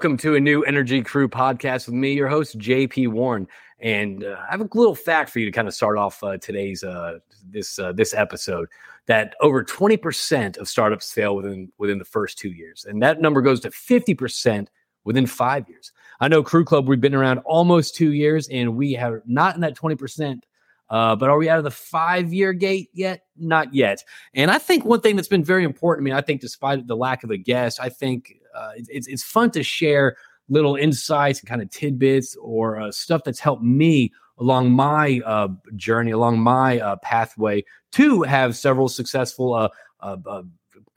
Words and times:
Welcome 0.00 0.16
to 0.16 0.34
a 0.34 0.40
new 0.40 0.62
Energy 0.62 1.02
Crüe 1.02 1.28
podcast 1.28 1.84
with 1.84 1.94
me, 1.94 2.14
your 2.14 2.26
host 2.26 2.56
JP 2.58 3.08
Warren, 3.08 3.46
and 3.80 4.24
uh, 4.24 4.38
I 4.48 4.52
have 4.52 4.62
a 4.62 4.68
little 4.72 4.94
fact 4.94 5.28
for 5.28 5.40
you 5.40 5.44
to 5.44 5.52
kind 5.52 5.68
of 5.68 5.74
start 5.74 5.98
off 5.98 6.24
uh, 6.24 6.38
today's 6.38 6.82
uh, 6.82 7.18
this 7.50 7.78
uh, 7.78 7.92
this 7.92 8.14
episode. 8.14 8.66
That 9.08 9.34
over 9.42 9.62
twenty 9.62 9.98
percent 9.98 10.56
of 10.56 10.70
startups 10.70 11.12
fail 11.12 11.36
within 11.36 11.70
within 11.76 11.98
the 11.98 12.06
first 12.06 12.38
two 12.38 12.48
years, 12.48 12.86
and 12.88 13.02
that 13.02 13.20
number 13.20 13.42
goes 13.42 13.60
to 13.60 13.70
fifty 13.72 14.14
percent 14.14 14.70
within 15.04 15.26
five 15.26 15.68
years. 15.68 15.92
I 16.18 16.28
know 16.28 16.42
Crüe 16.42 16.64
Club 16.64 16.88
we've 16.88 16.98
been 16.98 17.14
around 17.14 17.40
almost 17.40 17.94
two 17.94 18.14
years, 18.14 18.48
and 18.48 18.76
we 18.76 18.94
have 18.94 19.20
not 19.26 19.54
in 19.54 19.60
that 19.60 19.74
twenty 19.74 19.96
percent 19.96 20.46
uh, 20.90 21.14
but 21.16 21.30
are 21.30 21.38
we 21.38 21.48
out 21.48 21.58
of 21.58 21.64
the 21.64 21.70
five 21.70 22.32
year 22.32 22.52
gate 22.52 22.90
yet? 22.92 23.24
Not 23.36 23.72
yet. 23.72 24.04
And 24.34 24.50
I 24.50 24.58
think 24.58 24.84
one 24.84 25.00
thing 25.00 25.16
that's 25.16 25.28
been 25.28 25.44
very 25.44 25.64
important. 25.64 26.04
I 26.04 26.10
mean, 26.10 26.14
I 26.14 26.20
think 26.20 26.40
despite 26.40 26.86
the 26.86 26.96
lack 26.96 27.22
of 27.22 27.30
a 27.30 27.36
guest, 27.36 27.78
I 27.80 27.88
think 27.88 28.34
uh, 28.54 28.72
it's 28.76 29.06
it's 29.06 29.22
fun 29.22 29.50
to 29.52 29.62
share 29.62 30.16
little 30.48 30.74
insights 30.74 31.38
and 31.40 31.48
kind 31.48 31.62
of 31.62 31.70
tidbits 31.70 32.36
or 32.40 32.80
uh, 32.80 32.90
stuff 32.90 33.22
that's 33.24 33.38
helped 33.38 33.62
me 33.62 34.12
along 34.38 34.72
my 34.72 35.20
uh, 35.24 35.48
journey, 35.76 36.10
along 36.10 36.40
my 36.40 36.80
uh, 36.80 36.96
pathway 36.96 37.64
to 37.92 38.22
have 38.22 38.56
several 38.56 38.88
successful 38.88 39.54
uh, 39.54 39.68
uh, 40.00 40.16
uh 40.26 40.42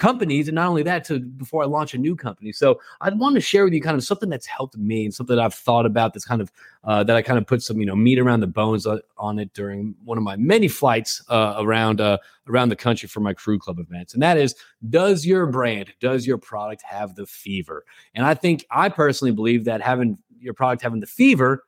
companies, 0.03 0.49
and 0.49 0.55
not 0.55 0.67
only 0.67 0.83
that, 0.83 1.05
to 1.05 1.17
before 1.17 1.63
I 1.63 1.65
launch 1.65 1.93
a 1.93 1.97
new 1.97 2.13
company. 2.13 2.51
So 2.51 2.81
I'd 2.99 3.17
want 3.17 3.35
to 3.35 3.41
share 3.41 3.63
with 3.63 3.71
you 3.71 3.81
kind 3.81 3.95
of 3.95 4.03
something 4.03 4.29
that's 4.29 4.45
helped 4.45 4.75
me 4.77 5.05
and 5.05 5.13
something 5.13 5.39
I've 5.39 5.53
thought 5.53 5.85
about. 5.85 6.13
That's 6.13 6.25
kind 6.25 6.41
of 6.41 6.51
uh, 6.83 7.05
that 7.05 7.15
I 7.15 7.21
kind 7.21 7.39
of 7.39 7.47
put 7.47 7.63
some 7.63 7.79
you 7.79 7.85
know 7.85 7.95
meat 7.95 8.19
around 8.19 8.41
the 8.41 8.47
bones 8.47 8.85
on 9.17 9.39
it 9.39 9.53
during 9.53 9.95
one 10.03 10.17
of 10.17 10.23
my 10.25 10.35
many 10.35 10.67
flights 10.67 11.23
uh, 11.29 11.55
around 11.59 12.01
uh, 12.01 12.17
around 12.49 12.67
the 12.67 12.75
country 12.75 13.07
for 13.07 13.21
my 13.21 13.33
Crüe 13.33 13.57
Club 13.57 13.79
events, 13.79 14.13
and 14.13 14.21
that 14.21 14.37
is: 14.37 14.55
Does 14.89 15.25
your 15.25 15.45
brand, 15.45 15.93
does 16.01 16.27
your 16.27 16.37
product 16.37 16.81
have 16.81 17.15
the 17.15 17.25
fever? 17.25 17.85
And 18.13 18.25
I 18.25 18.33
think 18.33 18.65
I 18.71 18.89
personally 18.89 19.31
believe 19.31 19.63
that 19.65 19.81
having 19.81 20.17
your 20.37 20.53
product 20.53 20.81
having 20.81 20.99
the 20.99 21.07
fever 21.07 21.63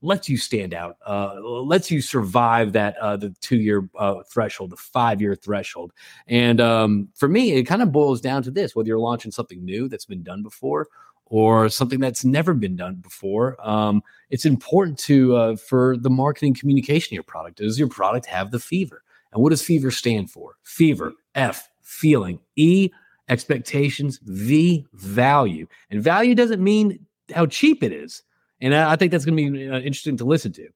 lets 0.00 0.28
you 0.28 0.36
stand 0.36 0.74
out, 0.74 0.96
uh, 1.06 1.34
lets 1.40 1.90
you 1.90 2.00
survive 2.00 2.72
that 2.72 2.96
uh, 2.98 3.16
the 3.16 3.30
two 3.40 3.56
year 3.56 3.88
uh, 3.98 4.22
threshold, 4.30 4.70
the 4.70 4.76
five 4.76 5.20
year 5.20 5.34
threshold. 5.34 5.92
And 6.26 6.60
um, 6.60 7.08
for 7.14 7.28
me, 7.28 7.52
it 7.52 7.64
kind 7.64 7.82
of 7.82 7.92
boils 7.92 8.20
down 8.20 8.42
to 8.44 8.50
this: 8.50 8.74
whether 8.74 8.88
you're 8.88 8.98
launching 8.98 9.32
something 9.32 9.64
new 9.64 9.88
that's 9.88 10.04
been 10.04 10.22
done 10.22 10.42
before 10.42 10.88
or 11.26 11.68
something 11.68 12.00
that's 12.00 12.24
never 12.24 12.54
been 12.54 12.74
done 12.74 12.94
before, 12.94 13.54
um, 13.60 14.02
it's 14.30 14.46
important 14.46 14.98
to 14.98 15.36
uh, 15.36 15.56
for 15.56 15.96
the 15.98 16.10
marketing 16.10 16.54
communication 16.54 17.12
of 17.12 17.16
your 17.16 17.22
product. 17.22 17.58
Does 17.58 17.78
your 17.78 17.88
product 17.88 18.26
have 18.26 18.50
the 18.50 18.60
fever? 18.60 19.02
And 19.32 19.42
what 19.42 19.50
does 19.50 19.62
fever 19.62 19.90
stand 19.90 20.30
for? 20.30 20.56
Fever, 20.62 21.12
F, 21.34 21.68
feeling, 21.82 22.40
E, 22.56 22.90
expectations, 23.28 24.20
V, 24.22 24.86
value. 24.94 25.66
And 25.90 26.02
value 26.02 26.34
doesn't 26.34 26.62
mean 26.64 27.04
how 27.34 27.44
cheap 27.44 27.82
it 27.82 27.92
is 27.92 28.22
and 28.60 28.74
I 28.74 28.96
think 28.96 29.12
that's 29.12 29.24
going 29.24 29.36
to 29.36 29.50
be 29.52 29.68
uh, 29.68 29.78
interesting 29.78 30.16
to 30.18 30.24
listen 30.24 30.52
to. 30.52 30.68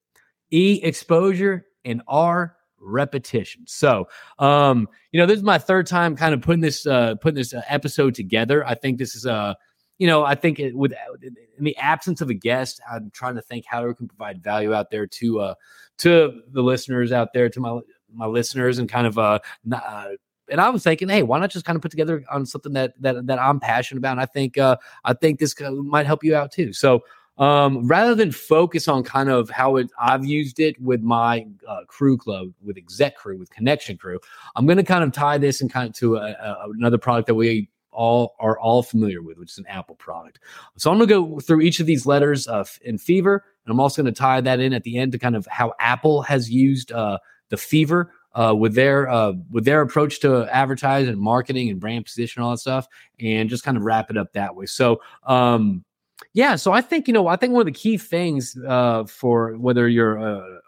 E 0.51 0.79
exposure 0.83 1.65
and 1.83 2.01
R 2.07 2.55
repetition. 2.79 3.63
So, 3.65 4.07
um, 4.39 4.87
you 5.11 5.19
know, 5.19 5.25
this 5.25 5.37
is 5.37 5.43
my 5.43 5.57
third 5.57 5.87
time 5.87 6.15
kind 6.15 6.33
of 6.33 6.41
putting 6.41 6.61
this 6.61 6.85
uh, 6.85 7.15
putting 7.15 7.35
this 7.35 7.53
uh, 7.53 7.61
episode 7.67 8.15
together. 8.15 8.65
I 8.65 8.75
think 8.75 8.97
this 8.97 9.15
is 9.15 9.25
a, 9.25 9.33
uh, 9.33 9.53
you 9.97 10.07
know, 10.07 10.23
I 10.23 10.35
think 10.35 10.59
it, 10.59 10.75
with 10.75 10.93
in 11.57 11.63
the 11.63 11.77
absence 11.77 12.21
of 12.21 12.29
a 12.29 12.33
guest, 12.33 12.81
I'm 12.91 13.11
trying 13.11 13.35
to 13.35 13.41
think 13.41 13.65
how 13.67 13.85
we 13.85 13.93
can 13.93 14.07
provide 14.07 14.43
value 14.43 14.73
out 14.73 14.91
there 14.91 15.07
to 15.07 15.39
uh 15.39 15.53
to 15.99 16.41
the 16.51 16.61
listeners 16.61 17.11
out 17.11 17.33
there, 17.33 17.49
to 17.49 17.59
my 17.59 17.79
my 18.11 18.25
listeners, 18.25 18.79
and 18.79 18.89
kind 18.89 19.07
of 19.07 19.17
uh, 19.17 19.39
uh 19.71 20.09
and 20.49 20.59
I 20.59 20.69
was 20.69 20.83
thinking, 20.83 21.09
hey, 21.09 21.23
why 21.23 21.39
not 21.39 21.51
just 21.51 21.65
kind 21.65 21.75
of 21.75 21.81
put 21.81 21.91
together 21.91 22.23
on 22.29 22.45
something 22.45 22.73
that 22.73 22.93
that 23.01 23.27
that 23.27 23.39
I'm 23.39 23.59
passionate 23.59 23.99
about? 23.99 24.13
And 24.13 24.21
I 24.21 24.25
think 24.25 24.57
uh, 24.57 24.77
I 25.03 25.13
think 25.13 25.39
this 25.39 25.55
might 25.59 26.05
help 26.05 26.23
you 26.23 26.35
out 26.35 26.51
too. 26.51 26.73
So 26.73 27.01
um, 27.37 27.87
rather 27.87 28.13
than 28.15 28.31
focus 28.31 28.87
on 28.87 29.03
kind 29.03 29.29
of 29.29 29.49
how 29.49 29.77
it, 29.77 29.89
I've 29.99 30.25
used 30.25 30.59
it 30.59 30.79
with 30.81 31.01
my 31.01 31.45
uh, 31.67 31.81
Crüe 31.87 32.17
Club, 32.19 32.49
with 32.63 32.77
Exec 32.77 33.17
Crüe, 33.17 33.39
with 33.39 33.49
Connection 33.49 33.97
Crüe, 33.97 34.17
I'm 34.55 34.65
going 34.65 34.77
to 34.77 34.83
kind 34.83 35.03
of 35.03 35.11
tie 35.11 35.37
this 35.37 35.61
and 35.61 35.71
kind 35.71 35.89
of 35.89 35.95
to 35.95 36.17
a, 36.17 36.31
a, 36.31 36.67
another 36.77 36.97
product 36.97 37.27
that 37.27 37.35
we 37.35 37.69
all 37.91 38.35
are 38.39 38.59
all 38.59 38.83
familiar 38.83 39.21
with, 39.21 39.37
which 39.37 39.51
is 39.51 39.57
an 39.57 39.67
Apple 39.67 39.95
product. 39.95 40.39
So 40.77 40.91
I'm 40.91 40.97
going 40.97 41.09
to 41.09 41.13
go 41.13 41.39
through 41.39 41.61
each 41.61 41.79
of 41.79 41.85
these 41.85 42.05
letters 42.05 42.47
uh, 42.47 42.65
in 42.81 42.97
Fever, 42.97 43.43
and 43.65 43.71
I'm 43.71 43.79
also 43.79 44.01
going 44.01 44.13
to 44.13 44.19
tie 44.19 44.41
that 44.41 44.59
in 44.59 44.73
at 44.73 44.83
the 44.83 44.97
end 44.97 45.11
to 45.13 45.19
kind 45.19 45.35
of 45.35 45.45
how 45.47 45.73
Apple 45.79 46.21
has 46.23 46.49
used 46.49 46.91
uh, 46.91 47.17
the 47.49 47.57
Fever 47.57 48.11
uh, 48.33 48.53
with 48.57 48.73
their 48.73 49.09
uh, 49.09 49.33
with 49.51 49.65
their 49.65 49.81
approach 49.81 50.19
to 50.21 50.47
advertising 50.51 51.09
and 51.09 51.21
marketing 51.21 51.69
and 51.69 51.79
brand 51.79 52.05
position, 52.05 52.41
all 52.41 52.51
that 52.51 52.57
stuff, 52.57 52.87
and 53.19 53.49
just 53.49 53.63
kind 53.63 53.77
of 53.77 53.83
wrap 53.83 54.09
it 54.09 54.17
up 54.17 54.33
that 54.33 54.55
way. 54.55 54.65
So, 54.65 55.01
um, 55.23 55.83
yeah, 56.33 56.55
so 56.55 56.71
I 56.71 56.81
think 56.81 57.07
you 57.07 57.13
know, 57.13 57.27
I 57.27 57.35
think 57.35 57.53
one 57.53 57.61
of 57.61 57.65
the 57.65 57.71
key 57.71 57.97
things 57.97 58.57
uh, 58.67 59.05
for 59.05 59.53
whether 59.57 59.87
you're 59.87 60.17
a 60.17 60.59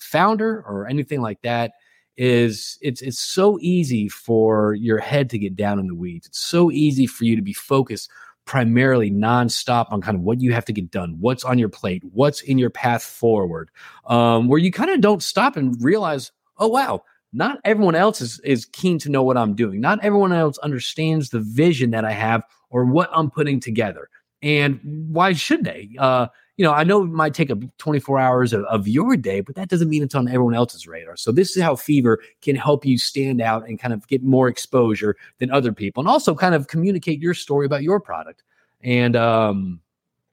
founder 0.00 0.62
or 0.66 0.86
anything 0.86 1.20
like 1.20 1.40
that 1.42 1.72
is 2.16 2.78
it's 2.80 3.02
it's 3.02 3.18
so 3.18 3.58
easy 3.60 4.08
for 4.08 4.74
your 4.74 4.98
head 4.98 5.28
to 5.30 5.38
get 5.38 5.56
down 5.56 5.78
in 5.78 5.86
the 5.86 5.94
weeds. 5.94 6.26
It's 6.26 6.40
so 6.40 6.70
easy 6.70 7.06
for 7.06 7.24
you 7.24 7.36
to 7.36 7.42
be 7.42 7.52
focused 7.52 8.10
primarily 8.46 9.10
nonstop 9.10 9.90
on 9.90 10.00
kind 10.00 10.16
of 10.16 10.22
what 10.22 10.40
you 10.40 10.52
have 10.52 10.64
to 10.64 10.72
get 10.72 10.90
done, 10.90 11.16
what's 11.18 11.44
on 11.44 11.58
your 11.58 11.68
plate, 11.68 12.02
what's 12.12 12.40
in 12.42 12.58
your 12.58 12.70
path 12.70 13.02
forward, 13.02 13.70
um, 14.06 14.46
where 14.48 14.58
you 14.58 14.70
kind 14.70 14.90
of 14.90 15.00
don't 15.00 15.22
stop 15.22 15.56
and 15.56 15.76
realize, 15.82 16.30
oh 16.58 16.68
wow, 16.68 17.02
not 17.32 17.58
everyone 17.64 17.94
else 17.94 18.20
is 18.20 18.38
is 18.40 18.66
keen 18.66 18.98
to 19.00 19.10
know 19.10 19.22
what 19.22 19.36
I'm 19.36 19.54
doing. 19.54 19.80
Not 19.80 20.02
everyone 20.02 20.32
else 20.32 20.58
understands 20.58 21.30
the 21.30 21.40
vision 21.40 21.90
that 21.90 22.04
I 22.04 22.12
have 22.12 22.44
or 22.70 22.84
what 22.84 23.10
I'm 23.12 23.30
putting 23.30 23.60
together. 23.60 24.08
And 24.42 24.80
why 25.08 25.32
should 25.32 25.64
they? 25.64 25.90
Uh, 25.98 26.28
you 26.56 26.64
know, 26.64 26.72
I 26.72 26.84
know 26.84 27.02
it 27.02 27.08
might 27.08 27.34
take 27.34 27.50
up 27.50 27.58
24 27.78 28.18
hours 28.18 28.52
of, 28.52 28.64
of, 28.64 28.88
your 28.88 29.16
day, 29.16 29.40
but 29.40 29.54
that 29.56 29.68
doesn't 29.68 29.90
mean 29.90 30.02
it's 30.02 30.14
on 30.14 30.26
everyone 30.26 30.54
else's 30.54 30.86
radar. 30.86 31.16
So 31.16 31.30
this 31.30 31.56
is 31.56 31.62
how 31.62 31.76
Fever 31.76 32.20
can 32.40 32.56
help 32.56 32.86
you 32.86 32.96
stand 32.98 33.42
out 33.42 33.68
and 33.68 33.78
kind 33.78 33.92
of 33.92 34.06
get 34.08 34.22
more 34.22 34.48
exposure 34.48 35.16
than 35.38 35.50
other 35.50 35.72
people, 35.72 36.00
and 36.00 36.08
also 36.08 36.34
kind 36.34 36.54
of 36.54 36.68
communicate 36.68 37.20
your 37.20 37.34
story 37.34 37.66
about 37.66 37.82
your 37.82 38.00
product 38.00 38.42
and 38.82 39.16
um, 39.16 39.80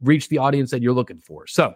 reach 0.01 0.29
the 0.29 0.37
audience 0.37 0.71
that 0.71 0.81
you're 0.81 0.93
looking 0.93 1.19
for. 1.19 1.47
So. 1.47 1.75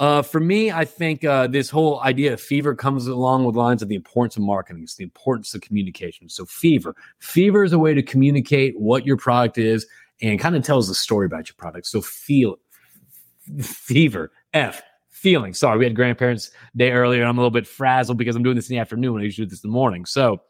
Uh, 0.00 0.22
for 0.22 0.40
me, 0.40 0.72
I 0.72 0.84
think 0.84 1.24
uh, 1.24 1.46
this 1.46 1.70
whole 1.70 2.00
idea 2.00 2.32
of 2.32 2.40
fever 2.40 2.74
comes 2.74 3.06
along 3.06 3.44
with 3.44 3.54
lines 3.54 3.80
of 3.80 3.86
the 3.86 3.94
importance 3.94 4.36
of 4.36 4.42
marketing. 4.42 4.82
It's 4.82 4.96
the 4.96 5.04
importance 5.04 5.54
of 5.54 5.60
communication. 5.60 6.28
So, 6.28 6.44
fever, 6.46 6.96
fever 7.20 7.62
is 7.62 7.72
a 7.72 7.78
way 7.78 7.94
to 7.94 8.02
communicate 8.02 8.76
what 8.76 9.06
your 9.06 9.16
product 9.16 9.56
is 9.56 9.86
and 10.22 10.38
kind 10.38 10.56
of 10.56 10.62
tells 10.62 10.88
the 10.88 10.94
story 10.94 11.26
about 11.26 11.48
your 11.48 11.56
product. 11.56 11.86
So 11.86 12.00
feel 12.00 12.56
fever, 13.60 14.32
F, 14.52 14.82
feeling. 15.10 15.54
Sorry, 15.54 15.78
we 15.78 15.84
had 15.84 15.96
grandparents 15.96 16.50
day 16.76 16.92
earlier. 16.92 17.24
I'm 17.24 17.38
a 17.38 17.40
little 17.40 17.50
bit 17.50 17.66
frazzled 17.66 18.18
because 18.18 18.36
I'm 18.36 18.42
doing 18.42 18.56
this 18.56 18.68
in 18.68 18.74
the 18.74 18.80
afternoon. 18.80 19.20
I 19.20 19.24
usually 19.24 19.46
do 19.46 19.50
this 19.50 19.64
in 19.64 19.70
the 19.70 19.74
morning. 19.74 20.04
So 20.04 20.40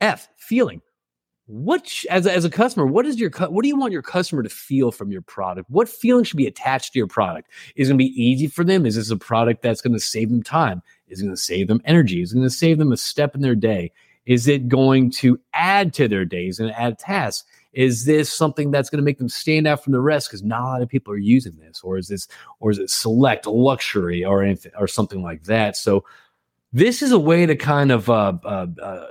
F, 0.00 0.28
feeling. 0.36 0.80
What 1.46 1.90
as 2.10 2.26
as 2.26 2.44
a 2.44 2.50
customer, 2.50 2.84
what 2.84 3.06
is 3.06 3.18
your 3.18 3.30
what 3.30 3.62
do 3.62 3.68
you 3.68 3.76
want 3.78 3.92
your 3.92 4.02
customer 4.02 4.42
to 4.42 4.50
feel 4.50 4.92
from 4.92 5.10
your 5.10 5.22
product? 5.22 5.70
What 5.70 5.88
feeling 5.88 6.24
should 6.24 6.36
be 6.36 6.46
attached 6.46 6.92
to 6.92 6.98
your 6.98 7.06
product? 7.06 7.48
Is 7.74 7.88
it 7.88 7.92
going 7.92 7.98
to 7.98 8.04
be 8.04 8.22
easy 8.22 8.48
for 8.48 8.64
them? 8.64 8.84
Is 8.84 8.96
this 8.96 9.10
a 9.10 9.16
product 9.16 9.62
that's 9.62 9.80
going 9.80 9.94
to 9.94 10.00
save 10.00 10.28
them 10.28 10.42
time? 10.42 10.82
Is 11.06 11.20
it 11.20 11.24
going 11.24 11.34
to 11.34 11.40
save 11.40 11.68
them 11.68 11.80
energy? 11.86 12.20
Is 12.20 12.32
it 12.32 12.36
going 12.36 12.46
to 12.46 12.54
save 12.54 12.76
them 12.76 12.92
a 12.92 12.98
step 12.98 13.34
in 13.34 13.40
their 13.40 13.54
day? 13.54 13.92
Is 14.26 14.46
it 14.46 14.68
going 14.68 15.10
to 15.12 15.40
add 15.54 15.94
to 15.94 16.06
their 16.06 16.26
days 16.26 16.60
and 16.60 16.70
add 16.72 16.98
tasks? 16.98 17.48
Is 17.72 18.06
this 18.06 18.32
something 18.32 18.70
that's 18.70 18.88
going 18.88 18.98
to 18.98 19.04
make 19.04 19.18
them 19.18 19.28
stand 19.28 19.66
out 19.66 19.84
from 19.84 19.92
the 19.92 20.00
rest 20.00 20.28
because 20.28 20.42
not 20.42 20.62
a 20.62 20.64
lot 20.64 20.82
of 20.82 20.88
people 20.88 21.12
are 21.12 21.18
using 21.18 21.56
this, 21.58 21.80
or 21.82 21.98
is 21.98 22.08
this, 22.08 22.26
or 22.60 22.70
is 22.70 22.78
it 22.78 22.90
select 22.90 23.46
luxury 23.46 24.24
or 24.24 24.42
anything 24.42 24.72
or 24.78 24.86
something 24.86 25.22
like 25.22 25.44
that? 25.44 25.76
So 25.76 26.04
this 26.72 27.02
is 27.02 27.12
a 27.12 27.18
way 27.18 27.46
to 27.46 27.56
kind 27.56 27.92
of 27.92 28.08
uh, 28.08 28.34
uh, 28.44 28.66
uh, 28.82 29.06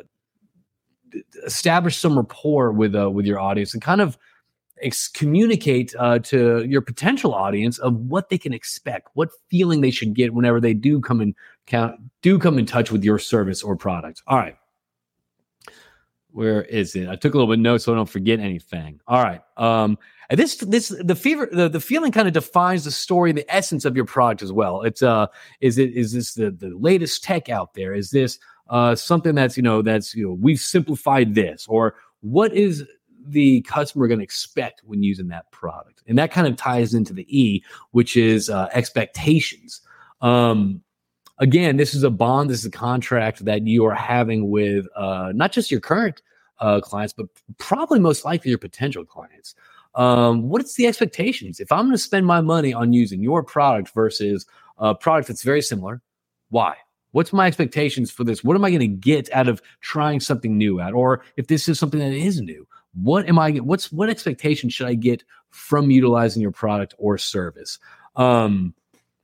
establish 1.45 1.97
some 1.97 2.17
rapport 2.17 2.71
with 2.71 2.95
uh, 2.95 3.09
with 3.09 3.25
your 3.25 3.39
audience 3.39 3.73
and 3.73 3.81
kind 3.81 4.01
of 4.01 4.17
ex- 4.81 5.07
communicate 5.07 5.93
uh, 5.99 6.19
to 6.19 6.63
your 6.65 6.81
potential 6.81 7.33
audience 7.33 7.77
of 7.77 7.95
what 7.95 8.29
they 8.29 8.37
can 8.37 8.53
expect, 8.53 9.09
what 9.13 9.29
feeling 9.49 9.81
they 9.81 9.91
should 9.91 10.13
get 10.15 10.33
whenever 10.33 10.59
they 10.59 10.73
do 10.73 10.99
come 10.99 11.21
in 11.21 11.35
count 11.67 11.95
do 12.21 12.39
come 12.39 12.57
in 12.57 12.65
touch 12.65 12.91
with 12.91 13.03
your 13.03 13.19
service 13.19 13.61
or 13.61 13.75
product. 13.75 14.21
All 14.27 14.37
right 14.37 14.57
where 16.31 16.63
is 16.63 16.95
it? 16.95 17.09
I 17.09 17.15
took 17.15 17.33
a 17.33 17.37
little 17.37 17.51
bit 17.51 17.59
notes 17.59 17.85
so 17.85 17.93
I 17.93 17.95
don't 17.95 18.09
forget 18.09 18.39
anything. 18.39 18.99
All 19.07 19.23
right. 19.23 19.41
Um, 19.57 19.97
this 20.29 20.57
this 20.57 20.89
the 20.99 21.15
fever 21.15 21.47
the, 21.51 21.69
the 21.69 21.79
feeling 21.79 22.11
kind 22.11 22.27
of 22.27 22.33
defines 22.33 22.83
the 22.83 22.91
story 22.91 23.29
and 23.29 23.37
the 23.37 23.53
essence 23.53 23.85
of 23.85 23.95
your 23.95 24.05
product 24.05 24.41
as 24.41 24.51
well. 24.51 24.81
It's 24.81 25.01
uh 25.01 25.27
is 25.61 25.77
it 25.77 25.93
is 25.93 26.11
this 26.11 26.33
the 26.33 26.51
the 26.51 26.75
latest 26.77 27.23
tech 27.23 27.49
out 27.49 27.73
there? 27.75 27.93
Is 27.93 28.11
this 28.11 28.37
uh 28.69 28.95
something 28.95 29.35
that's 29.35 29.55
you 29.55 29.63
know 29.63 29.81
that's 29.81 30.13
you 30.15 30.27
know 30.27 30.33
we've 30.33 30.59
simplified 30.59 31.33
this 31.33 31.65
or 31.69 31.95
what 32.21 32.53
is 32.53 32.83
the 33.25 33.61
customer 33.61 34.07
going 34.07 34.19
to 34.19 34.23
expect 34.23 34.81
when 34.85 35.03
using 35.03 35.29
that 35.29 35.49
product? 35.51 36.03
And 36.07 36.17
that 36.17 36.31
kind 36.31 36.47
of 36.47 36.55
ties 36.55 36.93
into 36.93 37.13
the 37.13 37.25
E, 37.27 37.63
which 37.91 38.17
is 38.17 38.49
uh, 38.49 38.69
expectations. 38.73 39.81
Um, 40.21 40.81
again, 41.39 41.77
this 41.77 41.93
is 41.93 42.03
a 42.03 42.09
bond, 42.09 42.49
this 42.49 42.59
is 42.59 42.65
a 42.65 42.71
contract 42.71 43.45
that 43.45 43.67
you 43.67 43.85
are 43.85 43.95
having 43.95 44.49
with 44.49 44.87
uh, 44.95 45.31
not 45.35 45.51
just 45.51 45.71
your 45.71 45.79
current 45.79 46.21
uh, 46.59 46.81
clients, 46.81 47.13
but 47.13 47.27
probably 47.57 47.99
most 47.99 48.25
likely 48.25 48.49
your 48.49 48.57
potential 48.59 49.05
clients. 49.05 49.55
um, 49.95 50.49
what's 50.49 50.75
the 50.75 50.87
expectations? 50.87 51.59
If 51.59 51.71
I'm 51.71 51.85
going 51.85 51.91
to 51.91 51.97
spend 51.97 52.25
my 52.25 52.41
money 52.41 52.73
on 52.73 52.93
using 52.93 53.21
your 53.21 53.43
product 53.43 53.89
versus 53.93 54.45
a 54.77 54.95
product 54.95 55.27
that's 55.27 55.43
very 55.43 55.61
similar, 55.61 56.01
why? 56.49 56.75
What's 57.11 57.33
my 57.33 57.47
expectations 57.47 58.11
for 58.11 58.23
this? 58.23 58.43
What 58.43 58.55
am 58.55 58.63
I 58.63 58.69
going 58.69 58.79
to 58.81 58.87
get 58.87 59.31
out 59.33 59.47
of 59.47 59.61
trying 59.81 60.19
something 60.19 60.57
new 60.57 60.79
out? 60.79 60.93
Or 60.93 61.23
if 61.35 61.47
this 61.47 61.67
is 61.67 61.79
something 61.79 61.99
that 61.99 62.11
is 62.11 62.39
new, 62.41 62.67
what 62.93 63.27
am 63.27 63.39
I? 63.39 63.53
What's 63.53 63.91
what 63.91 64.09
expectation 64.09 64.69
should 64.69 64.87
I 64.87 64.93
get 64.93 65.23
from 65.49 65.89
utilizing 65.89 66.41
your 66.41 66.51
product 66.51 66.93
or 66.99 67.17
service? 67.17 67.79
Um, 68.15 68.75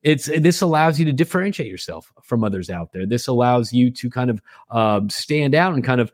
it's 0.04 0.26
this 0.26 0.62
allows 0.62 1.00
you 1.00 1.06
to 1.06 1.14
differentiate 1.14 1.72
yourself 1.72 2.12
from 2.22 2.44
others 2.44 2.70
out 2.70 2.92
there. 2.92 3.06
This 3.06 3.28
allows 3.28 3.72
you 3.72 3.90
to 3.92 4.10
kind 4.10 4.30
of 4.30 4.42
um, 4.70 5.10
stand 5.10 5.56
out 5.56 5.74
and 5.74 5.84
kind 5.84 6.02
of 6.02 6.12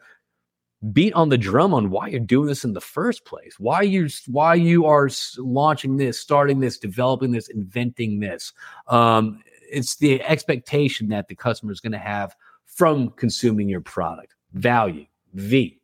beat 0.94 1.14
on 1.14 1.30
the 1.30 1.38
drum 1.38 1.74
on 1.74 1.90
why 1.90 2.08
you're 2.08 2.20
doing 2.20 2.48
this 2.48 2.64
in 2.64 2.74
the 2.74 2.82
first 2.82 3.26
place. 3.26 3.60
Why 3.60 3.82
you 3.82 4.08
why 4.28 4.56
you 4.56 4.86
are 4.86 5.10
launching 5.38 5.98
this, 5.98 6.20
starting 6.20 6.60
this, 6.60 6.78
developing 6.78 7.32
this, 7.32 7.50
inventing 7.50 8.20
this. 8.20 8.54
Um, 8.88 9.42
it's 9.72 9.98
the 9.98 10.22
expectation 10.24 11.10
that 11.10 11.28
the 11.28 11.36
customer 11.36 11.72
is 11.72 11.80
going 11.80 11.92
to 11.92 11.98
have 11.98 12.36
from 12.66 13.10
consuming 13.12 13.68
your 13.68 13.82
product. 13.82 14.36
Value 14.54 15.06
V. 15.34 15.80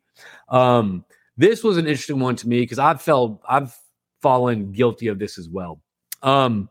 Um, 0.48 1.04
this 1.36 1.62
was 1.62 1.76
an 1.76 1.86
interesting 1.86 2.20
one 2.20 2.36
to 2.36 2.48
me 2.48 2.60
because 2.60 2.78
I've 2.78 3.02
felt 3.02 3.42
I've 3.48 3.76
fallen 4.22 4.72
guilty 4.72 5.08
of 5.08 5.18
this 5.18 5.38
as 5.38 5.48
well. 5.48 5.80
Um, 6.22 6.68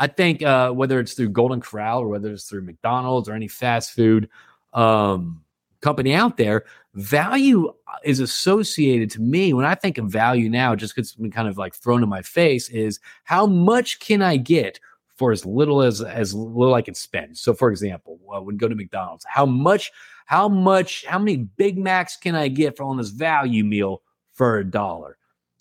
I 0.00 0.06
think 0.06 0.42
uh, 0.42 0.70
whether 0.70 0.98
it's 0.98 1.12
through 1.12 1.28
Golden 1.28 1.60
Corral 1.60 2.00
or 2.00 2.08
whether 2.08 2.32
it's 2.32 2.44
through 2.44 2.62
McDonald's 2.62 3.28
or 3.28 3.34
any 3.34 3.48
fast 3.48 3.92
food 3.92 4.30
um, 4.72 5.44
company 5.82 6.14
out 6.14 6.38
there, 6.38 6.64
value 6.94 7.70
is 8.02 8.18
associated 8.18 9.10
to 9.10 9.20
me 9.20 9.52
when 9.52 9.66
I 9.66 9.74
think 9.74 9.98
of 9.98 10.06
value 10.06 10.48
now, 10.48 10.74
just 10.74 10.94
because 10.94 11.10
it's 11.10 11.20
been 11.20 11.30
kind 11.30 11.48
of 11.48 11.58
like 11.58 11.74
thrown 11.74 12.02
in 12.02 12.08
my 12.08 12.22
face, 12.22 12.70
is 12.70 12.98
how 13.24 13.46
much 13.46 14.00
can 14.00 14.22
I 14.22 14.38
get 14.38 14.80
for 15.16 15.32
as 15.32 15.44
little 15.44 15.82
as 15.82 16.00
as 16.00 16.32
little 16.32 16.72
I 16.72 16.80
can 16.80 16.94
spend. 16.94 17.36
So, 17.36 17.52
for 17.52 17.70
example, 17.70 18.18
uh, 18.34 18.40
when 18.40 18.56
go 18.56 18.68
to 18.68 18.74
McDonald's, 18.74 19.26
how 19.28 19.44
much, 19.44 19.92
how 20.24 20.48
much, 20.48 21.04
how 21.04 21.18
many 21.18 21.36
Big 21.36 21.76
Macs 21.76 22.16
can 22.16 22.34
I 22.34 22.48
get 22.48 22.74
for 22.74 22.84
on 22.84 22.96
this 22.96 23.10
value 23.10 23.64
meal 23.64 24.00
for 24.32 24.56
a 24.56 24.64
dollar? 24.64 25.18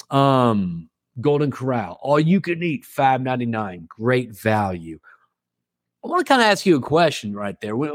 Um, 0.09 0.88
Golden 1.21 1.51
Corral, 1.51 1.99
all 2.01 2.19
you 2.19 2.41
can 2.41 2.61
eat, 2.63 2.85
five 2.85 3.21
ninety 3.21 3.45
nine, 3.45 3.87
great 3.87 4.31
value. 4.31 4.99
I 6.03 6.07
want 6.07 6.25
to 6.25 6.29
kind 6.29 6.41
of 6.41 6.47
ask 6.47 6.65
you 6.65 6.77
a 6.77 6.81
question 6.81 7.35
right 7.35 7.59
there. 7.59 7.75
When, 7.75 7.89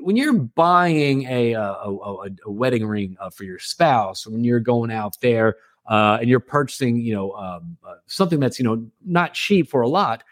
when 0.00 0.16
you're 0.16 0.32
buying 0.32 1.24
a, 1.24 1.54
uh, 1.54 1.74
a, 1.74 1.94
a, 1.94 2.28
a 2.46 2.50
wedding 2.50 2.86
ring 2.86 3.18
uh, 3.20 3.28
for 3.28 3.44
your 3.44 3.58
spouse, 3.58 4.26
when 4.26 4.44
you're 4.44 4.60
going 4.60 4.90
out 4.90 5.20
there 5.20 5.56
uh, 5.86 6.16
and 6.20 6.30
you're 6.30 6.40
purchasing, 6.40 6.96
you 6.96 7.14
know, 7.14 7.32
um, 7.32 7.76
uh, 7.86 7.96
something 8.06 8.40
that's 8.40 8.58
you 8.58 8.64
know 8.64 8.86
not 9.04 9.34
cheap 9.34 9.68
for 9.68 9.82
a 9.82 9.88
lot, 9.88 10.24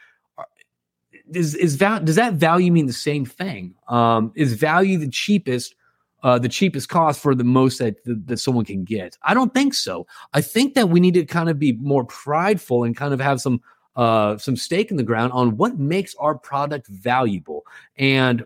is 1.34 1.54
is 1.54 1.76
val- 1.76 2.00
does 2.00 2.16
that 2.16 2.34
value 2.34 2.72
mean 2.72 2.86
the 2.86 2.92
same 2.92 3.26
thing? 3.26 3.74
Um, 3.88 4.32
is 4.34 4.54
value 4.54 4.98
the 4.98 5.08
cheapest 5.08 5.74
uh, 6.22 6.38
the 6.38 6.48
cheapest 6.48 6.88
cost 6.88 7.20
for 7.20 7.34
the 7.34 7.44
most 7.44 7.78
that, 7.78 7.96
that 8.04 8.38
someone 8.38 8.64
can 8.64 8.84
get? 8.84 9.16
I 9.22 9.34
don't 9.34 9.52
think 9.54 9.74
so. 9.74 10.06
I 10.32 10.40
think 10.40 10.74
that 10.74 10.88
we 10.88 11.00
need 11.00 11.14
to 11.14 11.24
kind 11.24 11.48
of 11.48 11.58
be 11.58 11.72
more 11.72 12.04
prideful 12.04 12.84
and 12.84 12.96
kind 12.96 13.14
of 13.14 13.20
have 13.20 13.40
some 13.40 13.60
uh, 13.96 14.38
some 14.38 14.56
stake 14.56 14.90
in 14.90 14.96
the 14.96 15.02
ground 15.02 15.32
on 15.32 15.56
what 15.56 15.78
makes 15.78 16.14
our 16.14 16.34
product 16.34 16.86
valuable. 16.88 17.66
And 17.96 18.44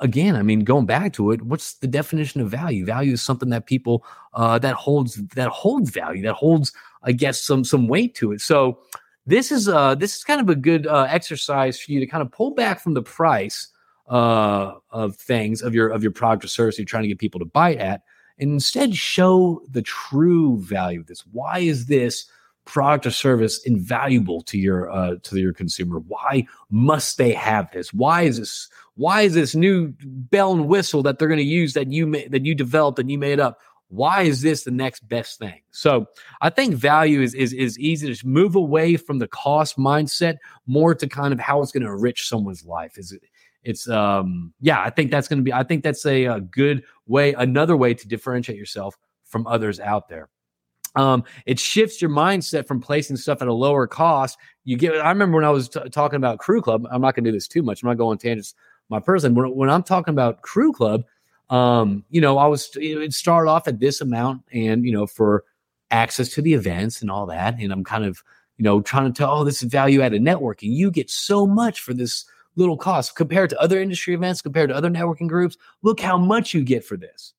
again, 0.00 0.36
I 0.36 0.42
mean, 0.42 0.60
going 0.60 0.86
back 0.86 1.12
to 1.14 1.30
it, 1.32 1.42
what's 1.42 1.74
the 1.74 1.86
definition 1.86 2.40
of 2.40 2.50
value? 2.50 2.84
Value 2.86 3.12
is 3.12 3.22
something 3.22 3.50
that 3.50 3.66
people 3.66 4.04
uh, 4.34 4.58
that 4.60 4.74
holds 4.74 5.16
that 5.34 5.48
holds 5.48 5.90
value, 5.90 6.22
that 6.22 6.34
holds, 6.34 6.72
I 7.02 7.12
guess, 7.12 7.42
some 7.42 7.64
some 7.64 7.88
weight 7.88 8.14
to 8.16 8.32
it. 8.32 8.40
So 8.40 8.78
this 9.26 9.52
is 9.52 9.68
uh 9.68 9.94
this 9.94 10.16
is 10.16 10.24
kind 10.24 10.40
of 10.40 10.48
a 10.48 10.54
good 10.54 10.86
uh, 10.86 11.06
exercise 11.08 11.78
for 11.78 11.92
you 11.92 12.00
to 12.00 12.06
kind 12.06 12.22
of 12.22 12.32
pull 12.32 12.52
back 12.52 12.80
from 12.80 12.94
the 12.94 13.02
price 13.02 13.68
uh, 14.10 14.74
of 14.90 15.16
things 15.16 15.62
of 15.62 15.74
your 15.74 15.88
of 15.88 16.02
your 16.02 16.12
product 16.12 16.44
or 16.44 16.48
service 16.48 16.78
you're 16.78 16.84
trying 16.84 17.04
to 17.04 17.08
get 17.08 17.18
people 17.18 17.38
to 17.38 17.46
buy 17.46 17.74
at 17.76 18.02
and 18.40 18.52
instead 18.52 18.94
show 18.96 19.62
the 19.70 19.82
true 19.82 20.58
value 20.62 21.00
of 21.00 21.06
this. 21.06 21.24
Why 21.30 21.58
is 21.58 21.86
this 21.86 22.24
product 22.64 23.06
or 23.06 23.10
service 23.10 23.62
invaluable 23.64 24.40
to 24.42 24.58
your 24.58 24.90
uh, 24.90 25.16
to 25.22 25.38
your 25.38 25.52
consumer? 25.52 26.00
Why 26.00 26.46
must 26.70 27.18
they 27.18 27.32
have 27.32 27.70
this? 27.72 27.92
Why 27.92 28.22
is 28.22 28.38
this 28.38 28.68
why 28.96 29.22
is 29.22 29.34
this 29.34 29.54
new 29.54 29.94
bell 30.04 30.52
and 30.52 30.68
whistle 30.68 31.02
that 31.02 31.18
they're 31.18 31.28
going 31.28 31.38
to 31.38 31.44
use 31.44 31.74
that 31.74 31.92
you 31.92 32.06
ma- 32.06 32.28
that 32.30 32.46
you 32.46 32.54
developed 32.54 32.98
and 32.98 33.10
you 33.10 33.18
made 33.18 33.40
up? 33.40 33.60
Why 33.88 34.22
is 34.22 34.40
this 34.40 34.62
the 34.62 34.70
next 34.70 35.06
best 35.08 35.38
thing? 35.38 35.60
So 35.70 36.06
i 36.40 36.48
think 36.48 36.74
value 36.74 37.20
is 37.20 37.34
is, 37.34 37.52
is 37.52 37.78
easy 37.78 38.06
to 38.06 38.12
just 38.12 38.24
move 38.24 38.54
away 38.54 38.96
from 38.96 39.18
the 39.18 39.28
cost 39.28 39.76
mindset 39.76 40.36
more 40.66 40.94
to 40.94 41.06
kind 41.06 41.32
of 41.32 41.40
how 41.40 41.60
it's 41.60 41.72
going 41.72 41.82
to 41.82 41.90
enrich 41.90 42.26
someone's 42.26 42.64
life. 42.64 42.96
Is 42.96 43.12
it 43.12 43.22
it's 43.62 43.88
um 43.88 44.52
yeah 44.60 44.82
i 44.82 44.90
think 44.90 45.10
that's 45.10 45.28
going 45.28 45.38
to 45.38 45.42
be 45.42 45.52
i 45.52 45.62
think 45.62 45.82
that's 45.82 46.04
a, 46.06 46.24
a, 46.24 46.40
good 46.40 46.82
way 47.06 47.34
another 47.34 47.76
way 47.76 47.92
to 47.92 48.08
differentiate 48.08 48.58
yourself 48.58 48.96
from 49.24 49.46
others 49.46 49.78
out 49.78 50.08
there. 50.08 50.28
Um 50.96 51.24
it 51.46 51.60
shifts 51.60 52.02
your 52.02 52.10
mindset 52.10 52.66
from 52.66 52.80
placing 52.80 53.16
stuff 53.16 53.42
at 53.42 53.48
a 53.48 53.52
lower 53.52 53.86
cost. 53.86 54.38
You 54.64 54.76
get 54.76 54.94
i 54.96 55.08
remember 55.08 55.36
when 55.36 55.44
i 55.44 55.50
was 55.50 55.68
t- 55.68 55.88
talking 55.90 56.16
about 56.16 56.38
Crüe 56.38 56.62
Club 56.62 56.86
i'm 56.90 57.00
not 57.00 57.14
going 57.14 57.24
to 57.24 57.30
do 57.30 57.36
this 57.36 57.48
too 57.48 57.62
much 57.62 57.82
i'm 57.82 57.88
not 57.88 57.98
going 57.98 58.18
tangents 58.18 58.54
my 58.88 59.00
person 59.00 59.34
when, 59.34 59.54
when 59.54 59.70
i'm 59.70 59.82
talking 59.82 60.12
about 60.12 60.42
Crüe 60.42 60.74
Club 60.74 61.04
um 61.48 62.04
you 62.10 62.20
know 62.20 62.38
i 62.38 62.46
was 62.46 62.70
it 62.76 63.12
started 63.12 63.50
off 63.50 63.68
at 63.68 63.80
this 63.80 64.00
amount 64.00 64.42
and 64.52 64.84
you 64.84 64.92
know 64.92 65.06
for 65.06 65.44
access 65.90 66.28
to 66.30 66.42
the 66.42 66.54
events 66.54 67.02
and 67.02 67.10
all 67.10 67.26
that 67.26 67.56
and 67.58 67.72
i'm 67.72 67.84
kind 67.84 68.04
of 68.04 68.22
you 68.60 68.64
know 68.64 68.82
trying 68.82 69.10
to 69.10 69.16
tell 69.16 69.30
oh 69.30 69.44
this 69.44 69.62
is 69.62 69.70
value 69.70 70.02
added 70.02 70.20
networking. 70.20 70.70
You 70.70 70.90
get 70.90 71.08
so 71.10 71.46
much 71.46 71.80
for 71.80 71.94
this 71.94 72.26
little 72.56 72.76
cost 72.76 73.16
compared 73.16 73.50
to 73.50 73.60
other 73.60 73.80
industry 73.80 74.14
events, 74.14 74.42
compared 74.42 74.70
to 74.70 74.76
other 74.76 74.90
networking 74.90 75.28
groups. 75.28 75.56
Look 75.82 76.00
how 76.00 76.18
much 76.18 76.54
you 76.54 76.64
get 76.64 76.84
for 76.84 76.96
this. 76.96 77.32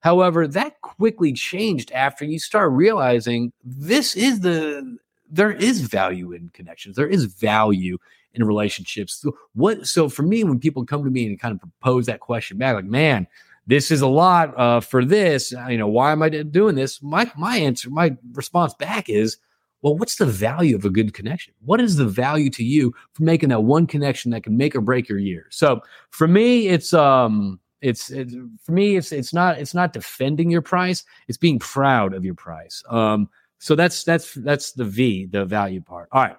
However, 0.00 0.46
that 0.48 0.80
quickly 0.82 1.32
changed 1.32 1.90
after 1.92 2.24
you 2.24 2.38
start 2.38 2.72
realizing 2.72 3.52
this 3.64 4.16
is 4.16 4.40
the 4.40 4.98
there 5.28 5.50
is 5.50 5.80
value 5.80 6.32
in 6.32 6.48
connections. 6.50 6.96
There 6.96 7.08
is 7.08 7.24
value 7.24 7.98
in 8.34 8.44
relationships. 8.44 9.14
So 9.14 9.36
what 9.54 9.86
so 9.86 10.08
for 10.08 10.22
me, 10.22 10.44
when 10.44 10.60
people 10.60 10.84
come 10.84 11.02
to 11.02 11.10
me 11.10 11.26
and 11.26 11.40
kind 11.40 11.54
of 11.54 11.60
propose 11.60 12.06
that 12.06 12.20
question 12.20 12.58
back, 12.58 12.74
like, 12.74 12.84
man, 12.84 13.26
this 13.66 13.90
is 13.90 14.00
a 14.00 14.06
lot 14.06 14.56
uh, 14.56 14.80
for 14.80 15.04
this. 15.04 15.52
You 15.68 15.78
know, 15.78 15.88
why 15.88 16.12
am 16.12 16.22
I 16.22 16.28
doing 16.28 16.76
this? 16.76 17.02
My 17.02 17.30
my 17.36 17.56
answer, 17.56 17.90
my 17.90 18.16
response 18.32 18.74
back 18.74 19.08
is, 19.08 19.38
well, 19.82 19.96
what's 19.96 20.16
the 20.16 20.26
value 20.26 20.74
of 20.74 20.84
a 20.84 20.90
good 20.90 21.14
connection? 21.14 21.54
What 21.64 21.80
is 21.80 21.96
the 21.96 22.06
value 22.06 22.50
to 22.50 22.64
you 22.64 22.94
for 23.12 23.22
making 23.22 23.50
that 23.50 23.60
one 23.60 23.86
connection 23.86 24.30
that 24.32 24.42
can 24.42 24.56
make 24.56 24.74
or 24.74 24.80
break 24.80 25.08
your 25.08 25.18
year? 25.18 25.46
So 25.50 25.80
for 26.10 26.26
me, 26.26 26.68
it's 26.68 26.92
um 26.92 27.60
it's, 27.82 28.10
it's 28.10 28.34
for 28.64 28.72
me 28.72 28.96
it's 28.96 29.12
it's 29.12 29.34
not 29.34 29.58
it's 29.58 29.74
not 29.74 29.92
defending 29.92 30.50
your 30.50 30.62
price, 30.62 31.04
it's 31.28 31.38
being 31.38 31.58
proud 31.58 32.14
of 32.14 32.24
your 32.24 32.34
price. 32.34 32.82
Um 32.90 33.28
so 33.58 33.74
that's 33.74 34.02
that's 34.04 34.34
that's 34.34 34.72
the 34.72 34.84
V, 34.84 35.26
the 35.26 35.44
value 35.44 35.80
part. 35.80 36.08
All 36.12 36.22
right. 36.22 36.36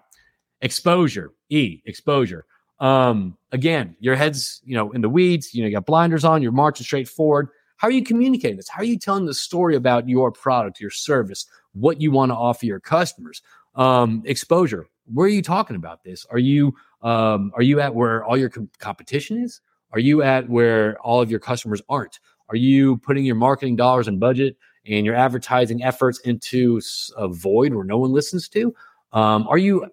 Exposure, 0.61 1.31
E, 1.49 1.81
exposure. 1.85 2.45
Um 2.79 3.37
again, 3.51 3.95
your 3.99 4.15
head's, 4.15 4.61
you 4.65 4.75
know, 4.75 4.91
in 4.91 5.01
the 5.01 5.09
weeds, 5.09 5.53
you 5.53 5.61
know, 5.61 5.67
you 5.67 5.75
got 5.75 5.85
blinders 5.85 6.25
on, 6.25 6.41
you're 6.41 6.51
marching 6.51 6.83
straight 6.83 7.07
forward. 7.07 7.49
How 7.77 7.87
are 7.87 7.91
you 7.91 8.03
communicating 8.03 8.57
this? 8.57 8.69
How 8.69 8.81
are 8.81 8.85
you 8.85 8.97
telling 8.97 9.25
the 9.25 9.33
story 9.33 9.75
about 9.75 10.09
your 10.09 10.31
product, 10.31 10.79
your 10.79 10.89
service, 10.89 11.45
what 11.73 12.01
you 12.01 12.11
want 12.11 12.31
to 12.31 12.35
offer 12.35 12.65
your 12.65 12.79
customers? 12.79 13.41
Um, 13.75 14.23
exposure. 14.25 14.87
Where 15.13 15.27
are 15.27 15.29
you 15.29 15.43
talking 15.43 15.75
about 15.75 16.03
this? 16.03 16.25
Are 16.29 16.39
you 16.39 16.75
um, 17.01 17.51
are 17.55 17.61
you 17.61 17.79
at 17.79 17.93
where 17.93 18.25
all 18.25 18.37
your 18.37 18.49
com- 18.49 18.69
competition 18.79 19.41
is? 19.43 19.61
Are 19.91 19.99
you 19.99 20.23
at 20.23 20.49
where 20.49 20.99
all 20.99 21.21
of 21.21 21.31
your 21.31 21.39
customers 21.39 21.81
aren't? 21.87 22.19
Are 22.49 22.55
you 22.55 22.97
putting 22.97 23.25
your 23.25 23.35
marketing 23.35 23.75
dollars 23.75 24.07
and 24.07 24.19
budget 24.19 24.57
and 24.85 25.05
your 25.05 25.15
advertising 25.15 25.83
efforts 25.83 26.19
into 26.21 26.81
a 27.15 27.27
void 27.27 27.73
where 27.73 27.85
no 27.85 27.97
one 27.97 28.11
listens 28.11 28.49
to? 28.49 28.73
Um, 29.13 29.47
are 29.47 29.57
you 29.57 29.85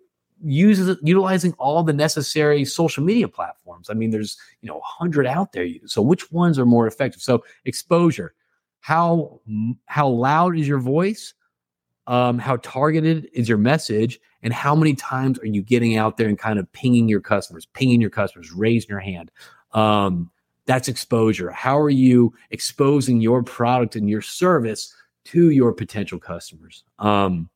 uses 0.42 0.96
utilizing 1.02 1.52
all 1.58 1.82
the 1.82 1.92
necessary 1.92 2.64
social 2.64 3.04
media 3.04 3.28
platforms. 3.28 3.88
I 3.90 3.94
mean, 3.94 4.10
there's 4.10 4.36
you 4.60 4.68
know 4.68 4.78
a 4.78 4.82
hundred 4.82 5.26
out 5.26 5.52
there. 5.52 5.66
So 5.86 6.02
which 6.02 6.30
ones 6.32 6.58
are 6.58 6.66
more 6.66 6.86
effective? 6.86 7.22
So 7.22 7.44
exposure. 7.64 8.34
How 8.80 9.40
how 9.86 10.08
loud 10.08 10.58
is 10.58 10.68
your 10.68 10.80
voice? 10.80 11.34
Um, 12.06 12.38
how 12.38 12.56
targeted 12.56 13.30
is 13.32 13.48
your 13.48 13.58
message? 13.58 14.20
And 14.42 14.52
how 14.52 14.74
many 14.74 14.94
times 14.94 15.38
are 15.38 15.46
you 15.46 15.62
getting 15.62 15.96
out 15.96 16.18
there 16.18 16.28
and 16.28 16.38
kind 16.38 16.58
of 16.58 16.70
pinging 16.72 17.08
your 17.08 17.22
customers, 17.22 17.66
pinging 17.72 18.00
your 18.00 18.10
customers, 18.10 18.52
raising 18.52 18.90
your 18.90 19.00
hand? 19.00 19.30
Um, 19.72 20.30
that's 20.66 20.88
exposure. 20.88 21.50
How 21.50 21.78
are 21.78 21.90
you 21.90 22.34
exposing 22.50 23.20
your 23.20 23.42
product 23.42 23.96
and 23.96 24.08
your 24.08 24.22
service 24.22 24.94
to 25.26 25.50
your 25.50 25.72
potential 25.72 26.18
customers? 26.18 26.84
Um, 26.98 27.48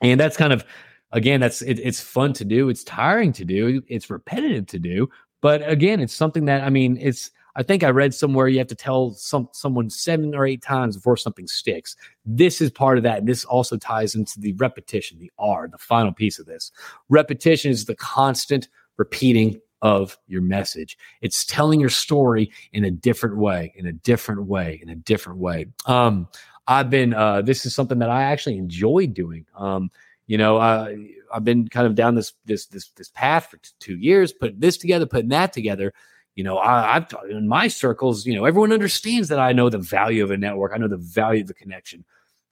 and 0.00 0.18
that's 0.18 0.36
kind 0.36 0.52
of 0.52 0.64
again, 1.12 1.40
that's 1.40 1.62
it, 1.62 1.78
it's 1.78 2.00
fun 2.00 2.32
to 2.34 2.44
do. 2.44 2.68
It's 2.68 2.84
tiring 2.84 3.32
to 3.34 3.44
do. 3.44 3.82
It's 3.88 4.10
repetitive 4.10 4.66
to 4.68 4.78
do. 4.78 5.08
But 5.40 5.68
again, 5.68 6.00
it's 6.00 6.14
something 6.14 6.46
that 6.46 6.62
I 6.62 6.70
mean, 6.70 6.98
it's 7.00 7.30
I 7.54 7.62
think 7.62 7.82
I 7.82 7.88
read 7.88 8.14
somewhere 8.14 8.48
you 8.48 8.58
have 8.58 8.66
to 8.68 8.74
tell 8.74 9.12
some 9.12 9.48
someone 9.52 9.88
seven 9.90 10.34
or 10.34 10.46
eight 10.46 10.62
times 10.62 10.96
before 10.96 11.16
something 11.16 11.46
sticks. 11.46 11.96
This 12.24 12.60
is 12.60 12.70
part 12.70 12.98
of 12.98 13.04
that. 13.04 13.18
And 13.18 13.28
this 13.28 13.44
also 13.44 13.76
ties 13.76 14.14
into 14.14 14.38
the 14.38 14.52
repetition, 14.54 15.18
the 15.18 15.32
R, 15.38 15.68
the 15.68 15.78
final 15.78 16.12
piece 16.12 16.38
of 16.38 16.46
this. 16.46 16.70
Repetition 17.08 17.70
is 17.70 17.86
the 17.86 17.96
constant 17.96 18.68
repeating 18.98 19.60
of 19.82 20.18
your 20.26 20.42
message. 20.42 20.98
It's 21.20 21.44
telling 21.44 21.80
your 21.80 21.90
story 21.90 22.50
in 22.72 22.84
a 22.84 22.90
different 22.90 23.36
way, 23.36 23.72
in 23.76 23.86
a 23.86 23.92
different 23.92 24.44
way, 24.44 24.80
in 24.82 24.88
a 24.88 24.94
different 24.96 25.38
way. 25.38 25.66
Um, 25.86 26.28
I've 26.66 26.90
been, 26.90 27.14
uh, 27.14 27.42
this 27.42 27.64
is 27.64 27.74
something 27.74 27.98
that 28.00 28.10
I 28.10 28.24
actually 28.24 28.58
enjoy 28.58 29.06
doing. 29.06 29.46
Um, 29.54 29.90
you 30.26 30.38
know, 30.38 30.56
uh, 30.56 30.92
I've 31.32 31.44
been 31.44 31.68
kind 31.68 31.86
of 31.86 31.94
down 31.94 32.14
this 32.14 32.32
this 32.44 32.66
this 32.66 32.90
this 32.96 33.08
path 33.10 33.46
for 33.50 33.58
t- 33.58 33.70
two 33.78 33.96
years, 33.96 34.32
putting 34.32 34.58
this 34.58 34.76
together, 34.76 35.06
putting 35.06 35.30
that 35.30 35.52
together. 35.52 35.92
You 36.34 36.44
know, 36.44 36.58
I, 36.58 36.96
I've 36.96 37.06
in 37.30 37.48
my 37.48 37.68
circles, 37.68 38.26
you 38.26 38.34
know, 38.34 38.44
everyone 38.44 38.72
understands 38.72 39.28
that 39.28 39.38
I 39.38 39.52
know 39.52 39.70
the 39.70 39.78
value 39.78 40.22
of 40.22 40.30
a 40.30 40.36
network. 40.36 40.72
I 40.74 40.78
know 40.78 40.88
the 40.88 40.96
value 40.96 41.42
of 41.42 41.48
the 41.48 41.54
connection. 41.54 42.04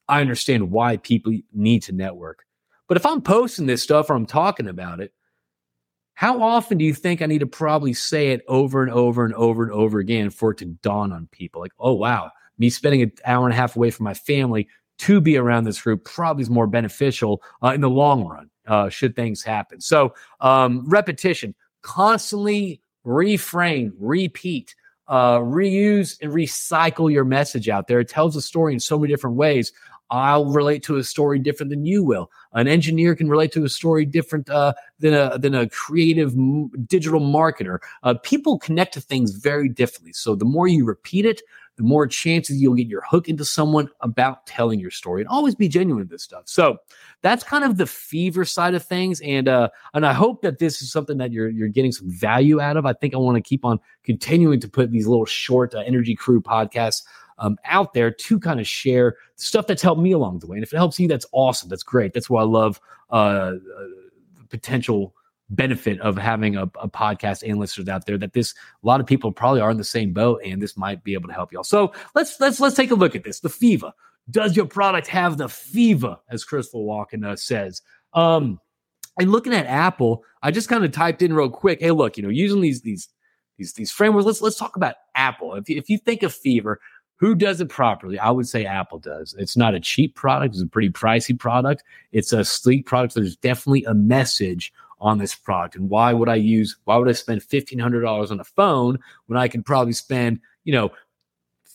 I 0.09 0.21
understand 0.21 0.71
why 0.71 0.99
people 0.99 1.33
need 1.52 1.83
to 1.85 1.93
network. 1.93 2.45
But 2.88 2.97
if 2.97 3.07
I'm 3.07 3.23
posting 3.23 3.66
this 3.66 3.83
stuff 3.83 4.11
or 4.11 4.14
I'm 4.14 4.26
talking 4.26 4.69
about 4.69 5.00
it, 5.00 5.12
how 6.14 6.43
often 6.43 6.78
do 6.78 6.85
you 6.85 6.95
think 6.95 7.23
I 7.23 7.26
need 7.26 7.40
to 7.40 7.47
probably 7.47 7.93
say 7.93 8.28
it 8.28 8.43
over 8.47 8.83
and 8.83 8.93
over 8.93 9.25
and 9.25 9.35
over 9.35 9.64
and 9.64 9.73
over 9.73 9.99
again 9.99 10.31
for 10.31 10.52
it 10.52 10.59
to 10.59 10.66
dawn 10.66 11.12
on 11.12 11.28
people? 11.33 11.61
Like, 11.61 11.73
oh, 11.78 11.95
wow, 11.95 12.31
me 12.59 12.71
spending 12.71 13.02
an 13.02 13.12
hour 13.25 13.47
and 13.47 13.52
a 13.52 13.57
half 13.57 13.75
away 13.75 13.90
from 13.90 14.04
my 14.04 14.14
family 14.14 14.69
to 14.98 15.20
be 15.20 15.36
around 15.36 15.64
this 15.64 15.82
group 15.82 16.04
probably 16.04 16.42
is 16.42 16.50
more 16.50 16.66
beneficial 16.66 17.42
uh, 17.62 17.68
in 17.68 17.80
the 17.80 17.90
long 17.90 18.24
run, 18.26 18.50
uh, 18.66 18.88
should 18.88 19.16
things 19.16 19.42
happen. 19.42 19.80
So, 19.80 20.14
um, 20.40 20.84
repetition, 20.88 21.54
constantly 21.82 22.80
reframe, 23.04 23.92
repeat, 23.98 24.74
uh, 25.08 25.38
reuse, 25.38 26.16
and 26.22 26.32
recycle 26.32 27.12
your 27.12 27.24
message 27.24 27.68
out 27.68 27.86
there. 27.86 28.00
It 28.00 28.08
tells 28.08 28.36
a 28.36 28.42
story 28.42 28.72
in 28.72 28.80
so 28.80 28.98
many 28.98 29.12
different 29.12 29.36
ways. 29.36 29.72
I'll 30.10 30.46
relate 30.52 30.82
to 30.84 30.96
a 30.96 31.04
story 31.04 31.38
different 31.38 31.70
than 31.70 31.84
you 31.84 32.04
will. 32.04 32.30
An 32.52 32.68
engineer 32.68 33.16
can 33.16 33.28
relate 33.28 33.52
to 33.52 33.64
a 33.64 33.68
story 33.68 34.04
different 34.04 34.48
uh, 34.48 34.74
than 34.98 35.14
a 35.14 35.38
than 35.38 35.54
a 35.54 35.68
creative 35.68 36.34
m- 36.34 36.70
digital 36.86 37.20
marketer. 37.20 37.78
Uh, 38.02 38.14
people 38.22 38.58
connect 38.58 38.94
to 38.94 39.00
things 39.00 39.32
very 39.32 39.68
differently. 39.68 40.12
So 40.12 40.34
the 40.34 40.44
more 40.44 40.68
you 40.68 40.84
repeat 40.84 41.24
it, 41.24 41.40
the 41.76 41.83
more 41.83 42.07
chances 42.07 42.61
you'll 42.61 42.75
get 42.75 42.87
your 42.87 43.02
hook 43.02 43.28
into 43.28 43.45
someone 43.45 43.88
about 44.00 44.47
telling 44.47 44.78
your 44.78 44.90
story. 44.90 45.23
And 45.23 45.28
always 45.28 45.54
be 45.54 45.69
genuine 45.69 46.02
with 46.02 46.11
this 46.11 46.23
stuff. 46.23 46.45
So 46.47 46.78
that's 47.21 47.43
kind 47.43 47.64
of 47.64 47.76
the 47.76 47.87
fever 47.87 48.45
side 48.45 48.75
of 48.75 48.85
things. 48.85 49.21
And 49.23 49.49
uh, 49.49 49.71
and 49.93 50.07
I 50.07 50.12
hope 50.12 50.43
that 50.43 50.59
this 50.59 50.83
is 50.83 50.93
something 50.93 51.19
that 51.19 51.33
you're 51.33 51.49
you're 51.49 51.69
getting 51.69 51.93
some 51.93 52.11
value 52.11 52.61
out 52.61 52.76
of. 52.76 52.87
I 52.87 52.93
think 52.93 53.14
I 53.14 53.19
want 53.19 53.37
to 53.37 53.43
keep 53.43 53.64
on 53.64 53.81
continuing 54.04 54.61
to 54.61 54.69
put 54.69 54.90
these 54.90 55.07
little 55.07 55.26
short 55.26 55.75
uh, 55.75 55.81
Energy 55.81 56.16
Crüe 56.16 56.43
podcasts 56.43 57.02
um, 57.38 57.59
out 57.64 57.95
there 57.95 58.11
to 58.11 58.38
kind 58.38 58.61
of 58.61 58.66
share 58.66 59.16
stuff 59.37 59.66
that's 59.66 59.83
helped 59.83 60.00
me 60.00 60.12
along 60.12 60.38
the 60.38 60.47
way. 60.47 60.57
And 60.57 60.64
if 60.64 60.73
it 60.73 60.76
helps 60.76 60.99
you, 61.00 61.09
that's 61.09 61.26
awesome. 61.33 61.69
That's 61.69 61.83
great. 61.83 62.12
That's 62.12 62.31
why 62.31 62.43
I 62.43 62.45
love 62.45 62.81
uh, 63.11 63.14
uh, 63.14 63.54
potential 64.49 65.14
benefit 65.50 66.00
of 66.00 66.16
having 66.16 66.56
a, 66.56 66.62
a, 66.80 66.88
podcast 66.88 67.42
and 67.46 67.58
listeners 67.58 67.88
out 67.88 68.06
there 68.06 68.16
that 68.16 68.32
this 68.32 68.54
a 68.82 68.86
lot 68.86 69.00
of 69.00 69.06
people 69.06 69.30
probably 69.30 69.60
are 69.60 69.70
in 69.70 69.76
the 69.76 69.84
same 69.84 70.12
boat 70.12 70.40
and 70.44 70.60
this 70.60 70.76
might 70.76 71.04
be 71.04 71.12
able 71.12 71.28
to 71.28 71.34
help 71.34 71.52
y'all 71.52 71.62
so 71.62 71.92
let's 72.14 72.40
let's 72.40 72.60
let's 72.60 72.74
take 72.74 72.90
a 72.90 72.94
look 72.94 73.14
at 73.14 73.24
this 73.24 73.40
the 73.40 73.48
fever 73.48 73.92
does 74.30 74.56
your 74.56 74.64
product 74.64 75.06
have 75.06 75.36
the 75.36 75.48
fever 75.48 76.16
as 76.30 76.44
Christopher 76.44 76.78
Walken 76.78 77.26
uh, 77.26 77.36
says 77.36 77.82
um 78.14 78.58
and 79.18 79.30
looking 79.30 79.52
at 79.52 79.66
apple 79.66 80.24
i 80.42 80.50
just 80.50 80.68
kind 80.68 80.84
of 80.84 80.92
typed 80.92 81.20
in 81.20 81.34
real 81.34 81.50
quick 81.50 81.78
hey 81.80 81.90
look 81.90 82.16
you 82.16 82.22
know 82.22 82.30
using 82.30 82.62
these 82.62 82.80
these 82.80 83.08
these 83.58 83.74
these 83.74 83.92
frameworks 83.92 84.24
let's 84.24 84.40
let's 84.40 84.58
talk 84.58 84.76
about 84.76 84.94
apple 85.14 85.54
if 85.56 85.68
you, 85.68 85.76
if 85.76 85.90
you 85.90 85.98
think 85.98 86.22
of 86.22 86.32
fever 86.32 86.80
who 87.16 87.34
does 87.34 87.60
it 87.60 87.68
properly? 87.68 88.18
I 88.18 88.30
would 88.30 88.48
say 88.48 88.66
Apple 88.66 88.98
does. 88.98 89.34
It's 89.38 89.56
not 89.56 89.74
a 89.74 89.80
cheap 89.80 90.14
product, 90.14 90.54
it's 90.54 90.62
a 90.62 90.66
pretty 90.66 90.90
pricey 90.90 91.38
product. 91.38 91.82
It's 92.12 92.32
a 92.32 92.44
sleek 92.44 92.86
product. 92.86 93.14
There's 93.14 93.36
definitely 93.36 93.84
a 93.84 93.94
message 93.94 94.72
on 95.04 95.18
this 95.18 95.34
product. 95.34 95.76
And 95.76 95.90
why 95.90 96.14
would 96.14 96.30
I 96.30 96.37
use, 96.37 96.76
why 96.84 96.96
would 96.96 97.08
I 97.08 97.12
spend 97.12 97.42
$1,500 97.42 98.30
on 98.30 98.40
a 98.40 98.44
phone 98.44 98.99
when 99.26 99.38
I 99.38 99.49
can 99.49 99.62
probably 99.62 99.92
spend, 99.92 100.40
you 100.64 100.73
know, 100.73 100.90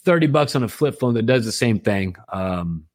30 0.04 0.28
bucks 0.28 0.56
on 0.56 0.64
a 0.64 0.68
flip 0.68 1.00
phone 1.00 1.14
that 1.14 1.28
does 1.28 1.46
the 1.46 1.52
same 1.52 1.80
thing? 1.80 2.16
Um, 2.34 2.86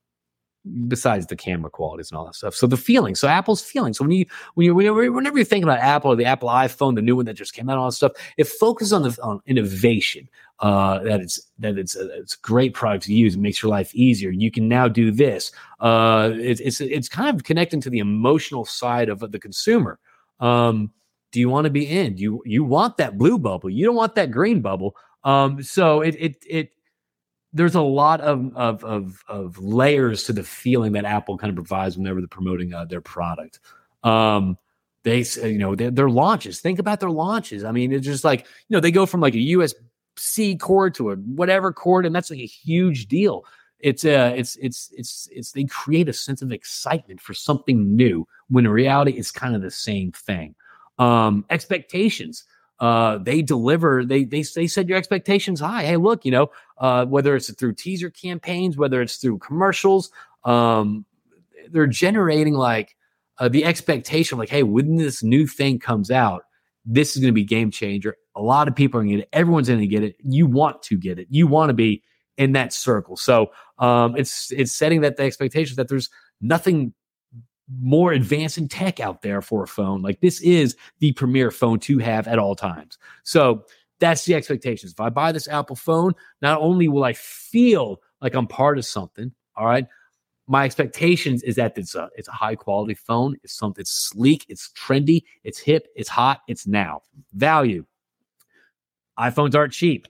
besides 0.88 1.26
the 1.26 1.36
camera 1.36 1.70
qualities 1.70 2.10
and 2.10 2.18
all 2.18 2.24
that 2.24 2.34
stuff. 2.34 2.54
So 2.54 2.66
the 2.66 2.76
feeling, 2.76 3.14
so 3.14 3.28
Apple's 3.28 3.62
feeling. 3.62 3.92
So 3.92 4.02
when 4.02 4.12
you 4.12 4.26
when 4.54 4.64
you 4.64 4.74
whenever 4.74 5.36
you're 5.36 5.44
thinking 5.44 5.68
about 5.68 5.80
Apple 5.80 6.10
or 6.10 6.16
the 6.16 6.24
Apple 6.24 6.48
iPhone, 6.48 6.94
the 6.94 7.02
new 7.02 7.16
one 7.16 7.26
that 7.26 7.34
just 7.34 7.52
came 7.52 7.68
out, 7.68 7.78
all 7.78 7.86
that 7.86 7.92
stuff, 7.92 8.12
it 8.36 8.48
focuses 8.48 8.92
on 8.92 9.02
the 9.02 9.16
on 9.22 9.40
innovation. 9.46 10.28
Uh, 10.60 11.00
that 11.00 11.20
it's 11.20 11.40
that 11.58 11.76
it's 11.76 11.96
a, 11.96 12.08
it's 12.18 12.36
great 12.36 12.74
product 12.74 13.04
to 13.04 13.12
use. 13.12 13.34
It 13.34 13.40
makes 13.40 13.62
your 13.62 13.70
life 13.70 13.94
easier. 13.94 14.30
You 14.30 14.50
can 14.50 14.66
now 14.66 14.88
do 14.88 15.10
this. 15.10 15.52
Uh, 15.80 16.30
it, 16.34 16.60
it's 16.60 16.80
it's 16.80 17.08
kind 17.08 17.34
of 17.34 17.44
connecting 17.44 17.80
to 17.82 17.90
the 17.90 17.98
emotional 17.98 18.64
side 18.64 19.08
of 19.08 19.20
the 19.20 19.38
consumer. 19.38 19.98
Um, 20.40 20.92
do 21.32 21.40
you 21.40 21.48
want 21.48 21.64
to 21.64 21.70
be 21.70 21.84
in? 21.84 22.16
You 22.16 22.42
you 22.44 22.64
want 22.64 22.98
that 22.98 23.18
blue 23.18 23.38
bubble? 23.38 23.70
You 23.70 23.84
don't 23.84 23.96
want 23.96 24.14
that 24.14 24.30
green 24.30 24.60
bubble. 24.60 24.96
Um, 25.24 25.62
so 25.62 26.00
it 26.00 26.14
it 26.18 26.44
it 26.48 26.70
there's 27.52 27.76
a 27.76 27.82
lot 27.82 28.20
of, 28.20 28.54
of, 28.56 28.84
of 28.84 29.24
of 29.28 29.58
layers 29.58 30.24
to 30.24 30.32
the 30.32 30.42
feeling 30.42 30.92
that 30.92 31.04
Apple 31.04 31.38
kind 31.38 31.50
of 31.50 31.56
provides 31.56 31.96
whenever 31.96 32.20
they're 32.20 32.28
promoting 32.28 32.74
uh, 32.74 32.84
their 32.84 33.00
product. 33.00 33.60
Um, 34.02 34.58
they 35.04 35.24
you 35.42 35.58
know 35.58 35.74
their, 35.74 35.90
their, 35.90 36.10
launches. 36.10 36.60
Think 36.60 36.78
about 36.78 37.00
their 37.00 37.10
launches. 37.10 37.62
I 37.64 37.72
mean, 37.72 37.92
it's 37.92 38.06
just 38.06 38.24
like 38.24 38.40
you 38.40 38.74
know 38.74 38.80
they 38.80 38.90
go 38.90 39.06
from 39.06 39.20
like 39.20 39.34
a 39.34 39.38
USB 39.38 40.58
cord 40.58 40.94
to 40.96 41.10
a 41.10 41.16
whatever 41.16 41.72
cord, 41.72 42.06
and 42.06 42.14
that's 42.14 42.30
like 42.30 42.40
a 42.40 42.46
huge 42.46 43.06
deal. 43.06 43.44
It's 43.84 44.04
uh, 44.04 44.32
it's 44.34 44.56
it's 44.56 44.90
it's 44.96 45.28
it's 45.30 45.52
they 45.52 45.64
create 45.64 46.08
a 46.08 46.12
sense 46.12 46.40
of 46.42 46.50
excitement 46.50 47.20
for 47.20 47.34
something 47.34 47.94
new 47.94 48.26
when 48.48 48.64
in 48.64 48.70
reality 48.72 49.12
it's 49.12 49.30
kind 49.30 49.54
of 49.54 49.62
the 49.62 49.70
same 49.70 50.10
thing. 50.12 50.54
Um, 50.98 51.44
expectations 51.50 52.44
uh, 52.80 53.18
they 53.18 53.42
deliver. 53.42 54.04
They 54.04 54.24
they 54.24 54.42
they 54.42 54.66
set 54.66 54.88
your 54.88 54.98
expectations 54.98 55.60
high. 55.60 55.84
Hey, 55.84 55.96
look, 55.96 56.24
you 56.24 56.30
know, 56.30 56.50
uh, 56.78 57.06
whether 57.06 57.36
it's 57.36 57.52
through 57.54 57.74
teaser 57.74 58.10
campaigns, 58.10 58.76
whether 58.76 59.00
it's 59.00 59.16
through 59.16 59.38
commercials, 59.38 60.10
um, 60.44 61.04
they're 61.70 61.86
generating 61.86 62.54
like 62.54 62.96
uh, 63.38 63.48
the 63.48 63.64
expectation, 63.64 64.38
like, 64.38 64.48
hey, 64.48 64.64
when 64.64 64.96
this 64.96 65.22
new 65.22 65.46
thing 65.46 65.78
comes 65.78 66.10
out, 66.10 66.44
this 66.84 67.14
is 67.16 67.22
going 67.22 67.32
to 67.32 67.34
be 67.34 67.44
game 67.44 67.70
changer. 67.70 68.16
A 68.34 68.42
lot 68.42 68.66
of 68.66 68.74
people 68.74 68.98
are 68.98 69.04
going 69.04 69.12
to 69.12 69.16
get 69.18 69.22
it. 69.24 69.28
Everyone's 69.32 69.68
going 69.68 69.80
to 69.80 69.86
get 69.86 70.02
it. 70.02 70.16
You 70.24 70.46
want 70.46 70.82
to 70.82 70.96
get 70.98 71.18
it. 71.18 71.28
You 71.30 71.46
want 71.46 71.70
to 71.70 71.74
be 71.74 72.02
in 72.36 72.52
that 72.52 72.72
circle. 72.72 73.16
So 73.16 73.50
um, 73.78 74.16
it's 74.16 74.50
it's 74.52 74.72
setting 74.72 75.00
that 75.02 75.16
the 75.16 75.24
expectation 75.24 75.76
that 75.76 75.88
there's 75.88 76.10
nothing 76.40 76.92
more 77.80 78.12
advancing 78.12 78.68
tech 78.68 79.00
out 79.00 79.22
there 79.22 79.40
for 79.40 79.62
a 79.62 79.68
phone. 79.68 80.02
Like 80.02 80.20
this 80.20 80.40
is 80.42 80.76
the 80.98 81.12
premier 81.12 81.50
phone 81.50 81.78
to 81.80 81.98
have 81.98 82.28
at 82.28 82.38
all 82.38 82.54
times. 82.54 82.98
So 83.22 83.64
that's 84.00 84.24
the 84.24 84.34
expectations. 84.34 84.92
If 84.92 85.00
I 85.00 85.08
buy 85.08 85.32
this 85.32 85.48
Apple 85.48 85.76
phone, 85.76 86.14
not 86.42 86.60
only 86.60 86.88
will 86.88 87.04
I 87.04 87.14
feel 87.14 88.02
like 88.20 88.34
I'm 88.34 88.46
part 88.46 88.76
of 88.76 88.84
something, 88.84 89.32
all 89.56 89.66
right, 89.66 89.86
my 90.46 90.64
expectations 90.64 91.42
is 91.42 91.56
that 91.56 91.78
it's 91.78 91.94
a 91.94 92.10
it's 92.16 92.28
a 92.28 92.32
high 92.32 92.54
quality 92.54 92.94
phone. 92.94 93.36
It's 93.42 93.56
something 93.56 93.80
it's 93.80 93.90
sleek, 93.90 94.44
it's 94.48 94.70
trendy, 94.72 95.22
it's 95.42 95.58
hip, 95.58 95.88
it's 95.96 96.08
hot, 96.08 96.40
it's 96.48 96.66
now. 96.66 97.00
Value. 97.32 97.86
iPhones 99.18 99.54
aren't 99.54 99.72
cheap. 99.72 100.06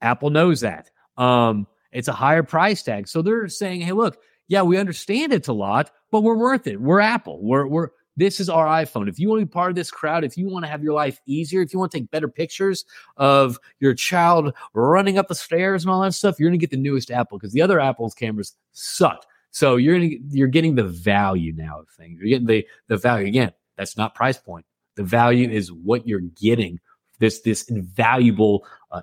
Apple 0.00 0.30
knows 0.30 0.60
that. 0.60 0.90
Um, 1.16 1.66
it's 1.92 2.08
a 2.08 2.12
higher 2.12 2.42
price 2.42 2.82
tag. 2.82 3.08
So 3.08 3.22
they're 3.22 3.48
saying, 3.48 3.80
hey, 3.80 3.92
look, 3.92 4.18
yeah, 4.48 4.62
we 4.62 4.76
understand 4.76 5.32
it's 5.32 5.48
a 5.48 5.52
lot, 5.52 5.90
but 6.10 6.22
we're 6.22 6.36
worth 6.36 6.66
it. 6.66 6.80
We're 6.80 7.00
Apple. 7.00 7.42
We're 7.42 7.66
we're 7.66 7.90
this 8.16 8.40
is 8.40 8.48
our 8.48 8.66
iPhone. 8.66 9.08
If 9.08 9.18
you 9.18 9.28
want 9.28 9.40
to 9.40 9.46
be 9.46 9.50
part 9.50 9.70
of 9.70 9.76
this 9.76 9.90
crowd, 9.90 10.24
if 10.24 10.36
you 10.36 10.48
want 10.48 10.64
to 10.64 10.70
have 10.70 10.82
your 10.82 10.92
life 10.92 11.20
easier, 11.26 11.62
if 11.62 11.72
you 11.72 11.78
want 11.78 11.90
to 11.92 11.98
take 11.98 12.10
better 12.10 12.28
pictures 12.28 12.84
of 13.16 13.58
your 13.80 13.94
child 13.94 14.54
running 14.72 15.18
up 15.18 15.28
the 15.28 15.34
stairs 15.34 15.82
and 15.82 15.90
all 15.90 16.00
that 16.02 16.12
stuff, 16.14 16.38
you're 16.38 16.48
going 16.48 16.58
to 16.58 16.62
get 16.62 16.70
the 16.70 16.76
newest 16.76 17.10
Apple 17.10 17.38
because 17.38 17.52
the 17.52 17.62
other 17.62 17.80
Apple's 17.80 18.14
cameras 18.14 18.54
suck. 18.72 19.24
So 19.50 19.76
you're 19.76 19.98
gonna, 19.98 20.10
you're 20.30 20.48
getting 20.48 20.74
the 20.74 20.84
value 20.84 21.52
now 21.54 21.80
of 21.80 21.88
things. 21.88 22.18
You're 22.20 22.28
getting 22.28 22.46
the 22.46 22.66
the 22.88 22.96
value 22.96 23.26
again. 23.26 23.52
That's 23.76 23.96
not 23.96 24.14
price 24.14 24.38
point. 24.38 24.66
The 24.96 25.04
value 25.04 25.48
is 25.48 25.72
what 25.72 26.06
you're 26.06 26.20
getting. 26.20 26.80
This 27.18 27.40
this 27.40 27.62
invaluable 27.64 28.66
uh, 28.90 29.02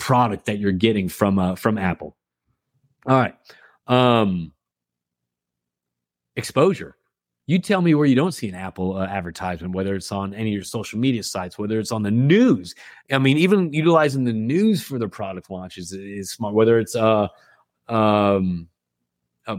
product 0.00 0.46
that 0.46 0.58
you're 0.58 0.72
getting 0.72 1.08
from 1.08 1.38
uh, 1.38 1.54
from 1.54 1.78
Apple. 1.78 2.16
All 3.06 3.16
right. 3.16 3.34
Um, 3.86 4.52
exposure. 6.34 6.96
You 7.46 7.58
tell 7.58 7.82
me 7.82 7.94
where 7.94 8.06
you 8.06 8.14
don't 8.14 8.32
see 8.32 8.48
an 8.48 8.54
Apple 8.54 8.96
uh, 8.96 9.06
advertisement, 9.06 9.74
whether 9.74 9.94
it's 9.94 10.12
on 10.12 10.34
any 10.34 10.50
of 10.50 10.54
your 10.54 10.62
social 10.62 10.98
media 11.00 11.22
sites, 11.22 11.58
whether 11.58 11.80
it's 11.80 11.90
on 11.90 12.02
the 12.02 12.10
news. 12.10 12.74
I 13.10 13.18
mean, 13.18 13.38
even 13.38 13.72
utilizing 13.72 14.24
the 14.24 14.32
news 14.32 14.82
for 14.82 14.98
the 14.98 15.08
product 15.08 15.50
launches 15.50 15.92
is, 15.92 16.00
is 16.00 16.30
smart. 16.30 16.54
Whether 16.54 16.78
it's 16.78 16.94
uh, 16.94 17.26
um, 17.88 18.68
uh, 19.48 19.56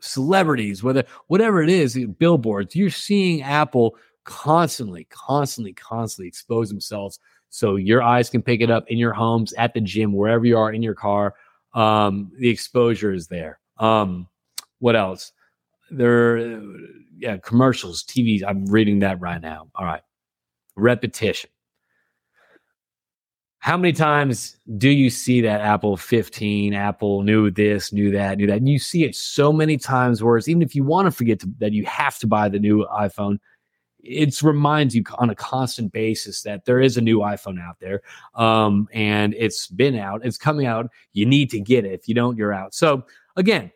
celebrities, 0.00 0.82
whether 0.82 1.04
whatever 1.28 1.62
it 1.62 1.70
is, 1.70 1.96
billboards, 2.18 2.74
you're 2.74 2.90
seeing 2.90 3.42
Apple 3.42 3.96
constantly, 4.24 5.06
constantly, 5.08 5.72
constantly 5.72 6.26
expose 6.26 6.68
themselves 6.68 7.20
so 7.50 7.76
your 7.76 8.02
eyes 8.02 8.30
can 8.30 8.42
pick 8.42 8.60
it 8.60 8.70
up 8.70 8.88
in 8.88 8.96
your 8.96 9.12
homes, 9.12 9.52
at 9.54 9.74
the 9.74 9.80
gym, 9.80 10.12
wherever 10.12 10.46
you 10.46 10.56
are 10.56 10.72
in 10.72 10.82
your 10.82 10.94
car. 10.94 11.34
Um, 11.74 12.32
the 12.38 12.48
exposure 12.48 13.12
is 13.12 13.26
there. 13.26 13.58
Um, 13.78 14.28
what 14.78 14.96
else? 14.96 15.32
There, 15.90 16.62
yeah, 17.18 17.36
commercials, 17.38 18.04
TVs. 18.04 18.42
I'm 18.46 18.66
reading 18.66 19.00
that 19.00 19.20
right 19.20 19.40
now. 19.40 19.68
All 19.74 19.84
right, 19.84 20.02
repetition. 20.76 21.50
How 23.58 23.76
many 23.76 23.92
times 23.92 24.56
do 24.78 24.88
you 24.88 25.10
see 25.10 25.42
that 25.42 25.60
Apple 25.60 25.98
15, 25.98 26.72
Apple 26.72 27.22
knew 27.22 27.50
this, 27.50 27.92
knew 27.92 28.10
that, 28.12 28.38
knew 28.38 28.46
that? 28.46 28.56
And 28.56 28.68
you 28.68 28.78
see 28.78 29.04
it 29.04 29.14
so 29.14 29.52
many 29.52 29.76
times, 29.76 30.22
whereas 30.22 30.48
even 30.48 30.62
if 30.62 30.74
you 30.74 30.82
want 30.82 31.06
to 31.06 31.10
forget 31.10 31.40
to, 31.40 31.48
that 31.58 31.72
you 31.72 31.84
have 31.84 32.18
to 32.20 32.26
buy 32.26 32.48
the 32.48 32.58
new 32.58 32.86
iPhone, 32.86 33.38
it 34.02 34.42
reminds 34.42 34.94
you 34.94 35.02
on 35.18 35.30
a 35.30 35.34
constant 35.34 35.92
basis 35.92 36.42
that 36.42 36.64
there 36.64 36.80
is 36.80 36.96
a 36.96 37.00
new 37.00 37.18
iPhone 37.18 37.60
out 37.60 37.80
there, 37.80 38.02
um, 38.34 38.88
and 38.92 39.34
it's 39.34 39.66
been 39.66 39.96
out, 39.96 40.24
it's 40.24 40.38
coming 40.38 40.66
out. 40.66 40.90
You 41.12 41.26
need 41.26 41.50
to 41.50 41.60
get 41.60 41.84
it. 41.84 41.92
If 41.92 42.08
you 42.08 42.14
don't, 42.14 42.36
you're 42.36 42.52
out. 42.52 42.74
So 42.74 43.04
again, 43.36 43.70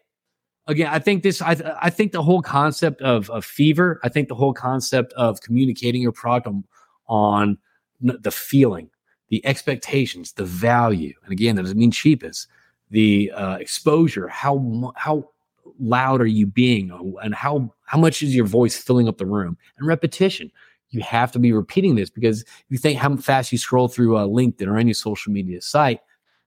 again, 0.66 0.88
I 0.88 0.98
think 0.98 1.22
this. 1.22 1.42
I 1.42 1.56
I 1.80 1.90
think 1.90 2.12
the 2.12 2.22
whole 2.22 2.42
concept 2.42 3.02
of 3.02 3.30
of 3.30 3.44
fever. 3.44 4.00
I 4.02 4.08
think 4.08 4.28
the 4.28 4.34
whole 4.34 4.54
concept 4.54 5.12
of 5.14 5.40
communicating 5.40 6.02
your 6.02 6.12
product 6.12 6.46
on, 6.46 6.64
on 7.06 7.58
the 8.00 8.30
feeling, 8.30 8.90
the 9.28 9.44
expectations, 9.46 10.32
the 10.32 10.44
value, 10.44 11.14
and 11.24 11.32
again, 11.32 11.56
that 11.56 11.62
doesn't 11.62 11.78
mean 11.78 11.90
cheapest. 11.90 12.48
The 12.90 13.32
uh, 13.32 13.56
exposure, 13.56 14.28
how 14.28 14.92
how 14.96 15.30
loud 15.80 16.20
are 16.20 16.26
you 16.26 16.46
being 16.46 16.90
and 17.22 17.34
how 17.34 17.73
how 17.84 17.98
much 17.98 18.22
is 18.22 18.34
your 18.34 18.46
voice 18.46 18.76
filling 18.76 19.08
up 19.08 19.18
the 19.18 19.26
room? 19.26 19.56
And 19.78 19.86
repetition. 19.86 20.50
You 20.90 21.00
have 21.00 21.32
to 21.32 21.40
be 21.40 21.52
repeating 21.52 21.96
this 21.96 22.08
because 22.08 22.42
if 22.42 22.64
you 22.68 22.78
think 22.78 23.00
how 23.00 23.16
fast 23.16 23.50
you 23.50 23.58
scroll 23.58 23.88
through 23.88 24.16
uh, 24.16 24.26
linkedin 24.26 24.68
or 24.68 24.76
any 24.76 24.92
social 24.92 25.32
media 25.32 25.60
site 25.60 26.00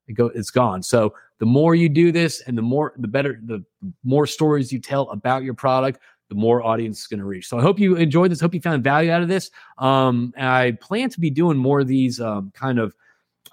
it 0.08 0.14
go, 0.14 0.28
it's 0.28 0.52
gone. 0.52 0.82
So 0.84 1.14
the 1.40 1.46
more 1.46 1.76
you 1.76 1.90
do 1.90 2.12
this 2.12 2.42
and 2.42 2.58
the 2.58 2.62
more 2.62 2.94
the 2.98 3.08
better 3.08 3.40
the 3.44 3.64
more 4.04 4.26
stories 4.26 4.72
you 4.72 4.80
tell 4.80 5.10
about 5.10 5.44
your 5.44 5.54
product 5.54 6.00
the 6.30 6.36
more 6.36 6.62
audience 6.62 7.00
is 7.00 7.08
going 7.08 7.20
to 7.20 7.26
reach. 7.26 7.48
So 7.48 7.58
i 7.58 7.62
hope 7.62 7.80
you 7.80 7.96
enjoyed 7.96 8.32
this. 8.32 8.42
Hope 8.42 8.54
you 8.54 8.60
found 8.60 8.84
value 8.84 9.12
out 9.12 9.22
of 9.22 9.28
this. 9.28 9.52
Um, 9.78 10.34
i 10.38 10.78
plan 10.82 11.10
to 11.10 11.20
be 11.20 11.30
doing 11.30 11.58
more 11.58 11.82
of 11.82 11.88
these 11.88 12.20
um, 12.20 12.52
kind 12.54 12.80
of 12.80 12.94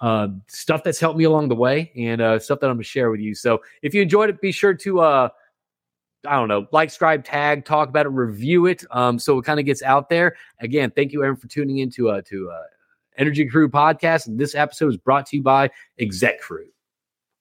uh, 0.01 0.27
stuff 0.47 0.83
that's 0.83 0.99
helped 0.99 1.17
me 1.17 1.23
along 1.23 1.47
the 1.47 1.55
way 1.55 1.91
and 1.95 2.19
uh, 2.21 2.37
stuff 2.37 2.59
that 2.59 2.67
i'm 2.67 2.75
going 2.75 2.83
to 2.83 2.89
share 2.89 3.11
with 3.11 3.21
you. 3.21 3.35
So 3.35 3.61
if 3.81 3.93
you 3.93 4.01
enjoyed 4.01 4.29
it 4.29 4.41
be 4.41 4.51
sure 4.51 4.73
to 4.73 4.99
uh, 5.01 5.29
I 6.25 6.33
don't 6.33 6.47
know, 6.47 6.67
like, 6.71 6.89
scribe, 6.89 7.23
tag, 7.23 7.65
talk 7.65 7.89
about 7.89 8.05
it, 8.05 8.09
review 8.09 8.65
it. 8.65 8.83
Um, 8.91 9.19
so 9.19 9.37
it 9.39 9.45
kind 9.45 9.59
of 9.59 9.65
gets 9.65 9.81
out 9.81 10.09
there. 10.09 10.35
Again, 10.59 10.91
thank 10.91 11.11
you, 11.11 11.23
Aaron, 11.23 11.35
for 11.35 11.47
tuning 11.47 11.79
into 11.79 12.09
uh 12.09 12.21
to 12.25 12.49
uh 12.49 12.63
Energy 13.17 13.49
Crüe 13.49 13.69
podcast. 13.69 14.27
And 14.27 14.39
this 14.39 14.55
episode 14.55 14.89
is 14.89 14.97
brought 14.97 15.25
to 15.27 15.37
you 15.37 15.43
by 15.43 15.69
Exec 15.99 16.41
Crüe. 16.41 16.65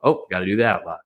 Oh, 0.03 0.27
got 0.31 0.41
to 0.41 0.47
do 0.47 0.57
that 0.57 0.83
a 0.83 0.87
lot. 0.87 1.01